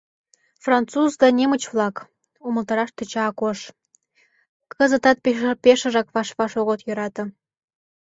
—Француз 0.65 1.11
да 1.21 1.27
немыч-влак,— 1.37 1.95
умылтараш 2.47 2.89
тӧча 2.97 3.21
Акош,— 3.29 3.59
кызытат 4.73 5.17
пешыжак 5.63 6.07
ваш-ваш 6.15 6.51
огыт 6.61 6.79
йӧрате. 6.87 7.23